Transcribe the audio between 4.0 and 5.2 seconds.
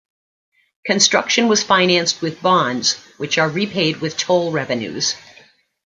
toll revenues.